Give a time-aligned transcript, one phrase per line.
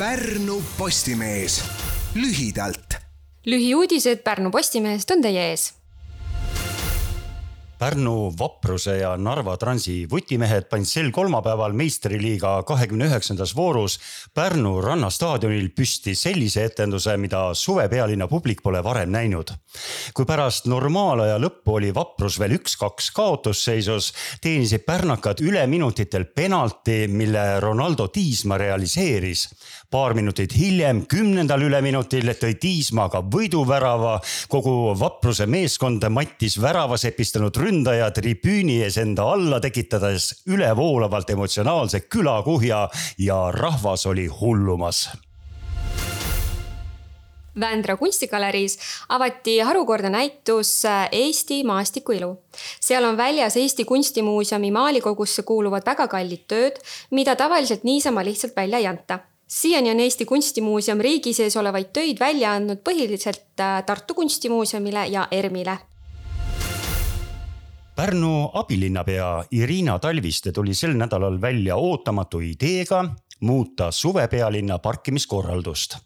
[0.00, 1.64] Pärnu Postimees
[2.14, 2.94] lühidalt.
[3.46, 5.66] lühiuudised Pärnu Postimehest on teie ees
[7.80, 13.94] Pärnu Vapruse ja Narva Transi vutimehed panid sel kolmapäeval meistriliiga kahekümne üheksandas voorus
[14.36, 19.54] Pärnu rannastaadionil püsti sellise etenduse, mida suvepealinna publik pole varem näinud.
[20.12, 24.12] kui pärast normaalaja lõppu oli Vaprus veel üks-kaks kaotusseisus,
[24.44, 29.48] teenisid pärnakad üleminutitel penalti, mille Ronaldo Tiismaa realiseeris.
[29.90, 34.20] paar minutit hiljem, kümnendal üleminutil tõi Tiismaa ka võiduvärava.
[34.48, 42.00] kogu Vapruse meeskond mattis väravas epistanud ründe ründaja tribüüni ees enda alla tekitades ülevoolavalt emotsionaalse
[42.10, 42.88] külakuhja
[43.18, 45.04] ja rahvas oli hullumas
[47.60, 52.38] Vändra kunstigaleriis avati harukordne näitus Eesti maastikuilu.
[52.80, 56.78] seal on väljas Eesti Kunstimuuseumi maalikogusse kuuluvad väga kallid tööd,
[57.10, 59.18] mida tavaliselt niisama lihtsalt välja ei anta.
[59.46, 63.46] siiani on Eesti Kunstimuuseum riigi sees olevaid töid välja andnud põhiliselt
[63.86, 65.78] Tartu Kunstimuuseumile ja ERMile
[68.00, 73.02] Pärnu abilinnapea Irina Talviste tuli sel nädalal välja ootamatu ideega
[73.40, 75.96] muuta suvepealinna parkimiskorraldust.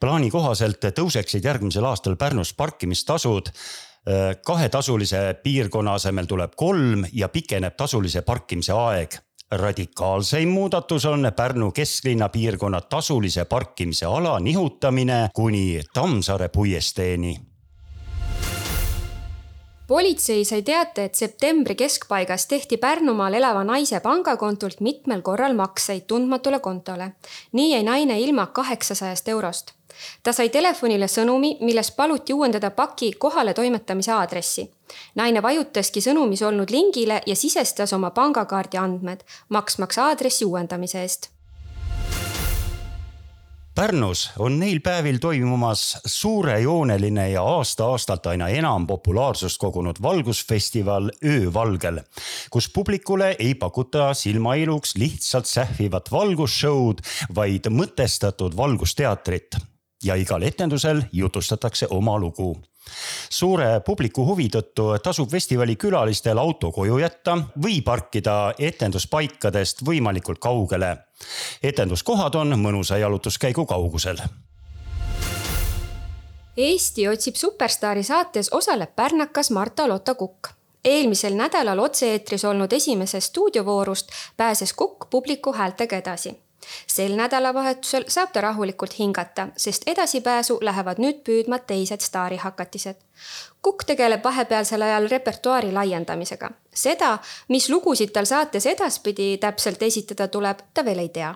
[0.00, 3.52] plaani kohaselt tõuseksid järgmisel aastal Pärnus parkimistasud
[4.46, 9.14] kahetasulise piirkonna asemel tuleb kolm ja pikeneb tasulise parkimise aeg
[9.50, 17.47] radikaalseim muudatus on Pärnu kesklinna piirkonna tasulise parkimise ala nihutamine kuni Tammsaare puiesteeni
[19.88, 26.60] politsei sai teate, et septembri keskpaigas tehti Pärnumaal elava naise pangakontolt mitmel korral makseid tundmatule
[26.60, 27.10] kontole.
[27.52, 29.72] nii jäi naine ilma kaheksasajast eurost.
[30.22, 34.70] ta sai telefonile sõnumi, milles paluti uuendada paki kohaletoimetamise aadressi.
[35.14, 41.37] naine vajutaski sõnumis olnud lingile ja sisestas oma pangakaardi andmed, maksmaks aadressi uuendamise eest
[43.78, 52.00] Pärnus on neil päevil toimumas suurejooneline ja aasta-aastalt aina enam populaarsust kogunud valgusfestival Öövalgel,
[52.50, 59.60] kus publikule ei pakuta silmailuks lihtsalt sähvivat valgusshow'd, vaid mõtestatud valgusteatrit.
[60.02, 62.56] Ja igal etendusel jutustatakse oma lugu
[63.38, 70.96] suure publiku huvi tõttu tasub festivali külalistel auto koju jätta või parkida etenduspaikadest võimalikult kaugele.
[71.62, 74.22] etenduskohad on mõnusa jalutuskäigu kaugusel.
[76.56, 84.08] Eesti otsib superstaari saates osaleb pärnakas Marta Lotta Kukk eelmisel nädalal otse-eetris olnud esimesest stuudiovoorust
[84.36, 86.47] pääses Kukk publiku häältega edasi
[86.86, 92.96] sel nädalavahetusel saab ta rahulikult hingata, sest edasipääsu lähevad nüüd püüdma teised staarihakatised.
[93.62, 96.50] Kukk tegeleb vahepealsel ajal repertuaari laiendamisega.
[96.74, 101.34] seda, mis lugusid tal saates edaspidi täpselt esitada tuleb, ta veel ei tea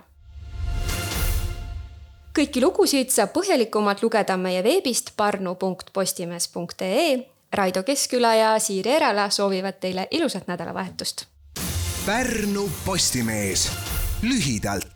[2.33, 7.29] kõiki lugusid saab põhjalikumalt lugeda meie veebist parnu.postimees.ee.
[7.53, 11.27] Raido Keskküla ja Siiri Erala soovivad teile ilusat nädalavahetust.
[12.07, 13.71] Pärnu Postimees
[14.23, 14.92] lühidalt